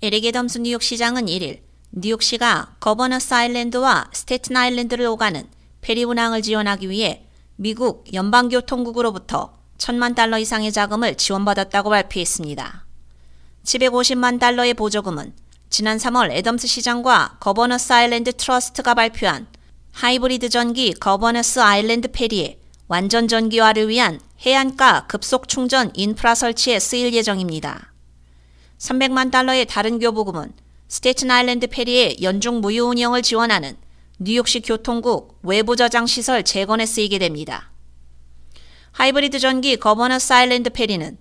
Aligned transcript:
에릭 0.00 0.26
애덤스 0.26 0.58
뉴욕시장은 0.58 1.26
1일 1.26 1.58
뉴욕시가 1.90 2.76
거버너스 2.78 3.34
아일랜드와 3.34 4.10
스테튼 4.12 4.56
아일랜드를 4.56 5.04
오가는 5.06 5.44
페리 5.80 6.04
운항을 6.04 6.40
지원하기 6.40 6.88
위해 6.88 7.26
미국 7.56 8.04
연방교통국으로부터 8.14 9.54
천만 9.76 10.14
달러 10.14 10.38
이상의 10.38 10.70
자금을 10.70 11.16
지원받았다고 11.16 11.90
발표했습니다. 11.90 12.86
750만 13.64 14.38
달러의 14.38 14.74
보조금은 14.74 15.34
지난 15.68 15.98
3월 15.98 16.30
애덤스 16.30 16.68
시장과 16.68 17.38
거버너스 17.40 17.92
아일랜드 17.92 18.32
트러스트가 18.34 18.94
발표한 18.94 19.48
하이브리드 19.90 20.48
전기 20.48 20.92
거버너스 20.92 21.58
아일랜드 21.58 22.12
페리의 22.12 22.60
완전 22.86 23.26
전기화를 23.26 23.88
위한 23.88 24.20
해안가 24.46 25.08
급속 25.08 25.48
충전 25.48 25.90
인프라 25.94 26.36
설치에 26.36 26.78
쓰일 26.78 27.12
예정입니다. 27.14 27.92
300만 28.78 29.30
달러의 29.30 29.66
다른 29.66 29.98
교부금은 29.98 30.52
스테튼 30.88 31.30
아일랜드 31.30 31.66
페리의 31.66 32.18
연중 32.22 32.60
무휴 32.60 32.84
운영을 32.84 33.22
지원하는 33.22 33.76
뉴욕시 34.18 34.60
교통국 34.60 35.38
외부 35.42 35.76
저장 35.76 36.06
시설 36.06 36.42
재건에 36.42 36.86
쓰이게 36.86 37.18
됩니다. 37.18 37.70
하이브리드 38.92 39.38
전기 39.38 39.76
거버너스 39.76 40.32
아일랜드 40.32 40.70
페리는 40.70 41.18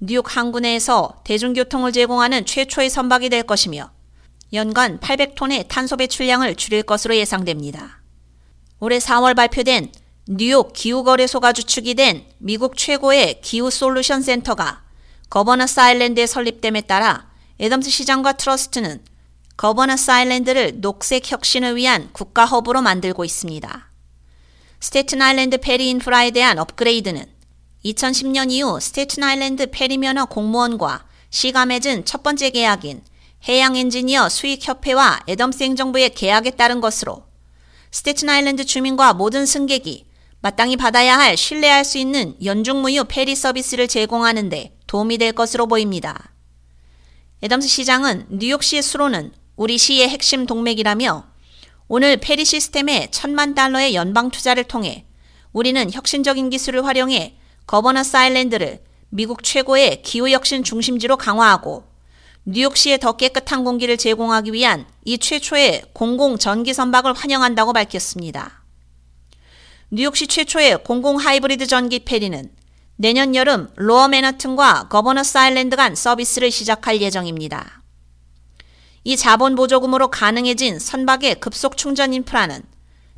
뉴욕 0.00 0.36
항구 0.36 0.60
내에서 0.60 1.20
대중교통을 1.24 1.92
제공하는 1.92 2.46
최초의 2.46 2.88
선박이 2.88 3.28
될 3.28 3.42
것이며 3.42 3.90
연간 4.52 4.98
800톤의 4.98 5.68
탄소 5.68 5.96
배출량을 5.96 6.56
줄일 6.56 6.82
것으로 6.82 7.14
예상됩니다. 7.16 8.00
올해 8.80 8.98
4월 8.98 9.36
발표된 9.36 9.92
뉴욕 10.26 10.72
기후거래소가 10.72 11.52
주축이 11.52 11.94
된 11.94 12.24
미국 12.38 12.76
최고의 12.76 13.40
기후 13.42 13.70
솔루션 13.70 14.22
센터가 14.22 14.89
거버너스 15.30 15.78
아일랜드에 15.78 16.26
설립됨에 16.26 16.82
따라 16.82 17.30
애덤스 17.60 17.88
시장과 17.88 18.32
트러스트는 18.32 19.00
거버너스 19.56 20.10
아일랜드를 20.10 20.80
녹색 20.80 21.30
혁신을 21.30 21.76
위한 21.76 22.10
국가 22.12 22.44
허브로 22.44 22.82
만들고 22.82 23.24
있습니다. 23.24 23.90
스테튼 24.80 25.22
아일랜드 25.22 25.58
페리 25.58 25.88
인프라에 25.90 26.32
대한 26.32 26.58
업그레이드는 26.58 27.24
2010년 27.84 28.50
이후 28.50 28.80
스테튼 28.80 29.22
아일랜드 29.22 29.70
페리 29.70 29.98
면허 29.98 30.24
공무원과 30.24 31.04
시가 31.30 31.64
맺은 31.64 32.06
첫 32.06 32.24
번째 32.24 32.50
계약인 32.50 33.04
해양 33.46 33.76
엔지니어 33.76 34.28
수익협회와 34.30 35.20
애덤스 35.28 35.62
행정부의 35.62 36.10
계약에 36.10 36.50
따른 36.52 36.80
것으로 36.80 37.22
스테튼 37.92 38.30
아일랜드 38.30 38.64
주민과 38.64 39.12
모든 39.12 39.46
승객이 39.46 40.06
마땅히 40.40 40.76
받아야 40.76 41.16
할 41.18 41.36
신뢰할 41.36 41.84
수 41.84 41.98
있는 41.98 42.34
연중무휴 42.42 43.04
페리 43.04 43.36
서비스를 43.36 43.86
제공하는데 43.86 44.79
도움이 44.90 45.18
될 45.18 45.30
것으로 45.30 45.68
보입니다. 45.68 46.32
애덤스 47.44 47.68
시장은 47.68 48.26
뉴욕시의 48.28 48.82
수로는 48.82 49.30
우리 49.54 49.78
시의 49.78 50.08
핵심 50.08 50.46
동맥이라며 50.46 51.26
오늘 51.86 52.16
페리 52.16 52.44
시스템에 52.44 53.06
천만 53.12 53.54
달러의 53.54 53.94
연방 53.94 54.32
투자를 54.32 54.64
통해 54.64 55.06
우리는 55.52 55.92
혁신적인 55.92 56.50
기술을 56.50 56.84
활용해 56.84 57.36
거버너스 57.68 58.16
아일랜드를 58.16 58.82
미국 59.10 59.44
최고의 59.44 60.02
기후 60.02 60.28
혁신 60.28 60.64
중심지로 60.64 61.18
강화하고 61.18 61.84
뉴욕시에 62.46 62.96
더 62.96 63.12
깨끗한 63.12 63.62
공기를 63.62 63.96
제공하기 63.96 64.52
위한 64.52 64.86
이 65.04 65.18
최초의 65.18 65.84
공공 65.92 66.36
전기 66.36 66.74
선박을 66.74 67.12
환영한다고 67.12 67.72
밝혔습니다. 67.74 68.64
뉴욕시 69.92 70.26
최초의 70.26 70.82
공공 70.82 71.16
하이브리드 71.16 71.68
전기 71.68 72.00
페리는 72.00 72.50
내년 73.00 73.34
여름 73.34 73.70
로어 73.76 74.08
맨하튼과 74.08 74.88
거버너스 74.90 75.38
아일랜드 75.38 75.74
간 75.74 75.94
서비스를 75.94 76.50
시작할 76.50 77.00
예정입니다. 77.00 77.82
이 79.04 79.16
자본 79.16 79.54
보조금으로 79.54 80.10
가능해진 80.10 80.78
선박의 80.78 81.40
급속 81.40 81.78
충전 81.78 82.12
인프라는 82.12 82.62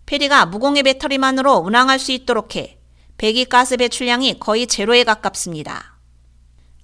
페리가 0.07 0.47
무공해 0.47 0.85
배터리만으로 0.85 1.57
운항할 1.57 1.99
수 1.99 2.13
있도록 2.13 2.55
해 2.55 2.79
배기가스 3.19 3.77
배출량이 3.79 4.39
거의 4.39 4.69
제로에 4.69 5.03
가깝습니다. 5.03 5.99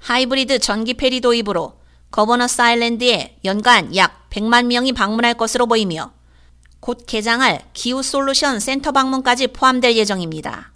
하이브리드 0.00 0.58
전기 0.58 0.94
페리 0.94 1.20
도입으로 1.20 1.80
거버너스 2.10 2.60
아일랜드에 2.60 3.38
연간 3.44 3.94
약 3.94 4.28
100만 4.30 4.66
명이 4.66 4.92
방문할 4.92 5.34
것으로 5.34 5.68
보이며 5.68 6.10
곧 6.80 7.04
개장할 7.06 7.62
기후 7.74 8.02
솔루션 8.02 8.58
센터 8.58 8.90
방문까지 8.90 9.46
포함될 9.48 9.94
예정입니다. 9.94 10.72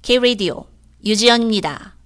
K-Radio 0.00 0.77
유지연입니다. 1.04 1.97